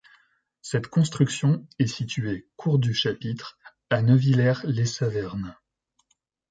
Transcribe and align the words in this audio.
Cette 0.63 0.87
construction 0.87 1.67
est 1.77 1.85
située 1.85 2.47
cour 2.55 2.79
du 2.79 2.91
Chapitre 2.91 3.59
à 3.91 4.01
Neuwiller-lès-Saverne. 4.01 5.55